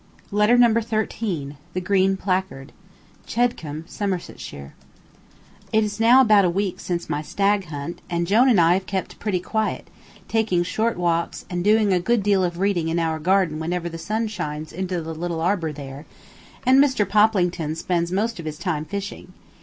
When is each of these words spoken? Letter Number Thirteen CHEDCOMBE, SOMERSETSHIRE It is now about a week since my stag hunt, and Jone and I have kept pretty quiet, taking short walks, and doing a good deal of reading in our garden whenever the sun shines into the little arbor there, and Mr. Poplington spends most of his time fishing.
Letter 0.31 0.57
Number 0.57 0.81
Thirteen 0.81 1.57
CHEDCOMBE, 1.75 3.83
SOMERSETSHIRE 3.87 4.73
It 5.71 5.83
is 5.83 5.99
now 5.99 6.21
about 6.21 6.43
a 6.43 6.49
week 6.49 6.79
since 6.79 7.07
my 7.07 7.21
stag 7.21 7.65
hunt, 7.65 8.01
and 8.09 8.25
Jone 8.25 8.49
and 8.49 8.59
I 8.59 8.73
have 8.73 8.87
kept 8.87 9.19
pretty 9.19 9.39
quiet, 9.39 9.91
taking 10.27 10.63
short 10.63 10.97
walks, 10.97 11.45
and 11.51 11.63
doing 11.63 11.93
a 11.93 11.99
good 11.99 12.23
deal 12.23 12.43
of 12.43 12.57
reading 12.57 12.87
in 12.87 12.97
our 12.97 13.19
garden 13.19 13.59
whenever 13.59 13.89
the 13.89 13.99
sun 13.99 14.27
shines 14.27 14.73
into 14.73 15.03
the 15.03 15.13
little 15.13 15.39
arbor 15.39 15.71
there, 15.71 16.07
and 16.65 16.83
Mr. 16.83 17.07
Poplington 17.07 17.75
spends 17.75 18.11
most 18.11 18.39
of 18.39 18.45
his 18.47 18.57
time 18.57 18.85
fishing. 18.85 19.33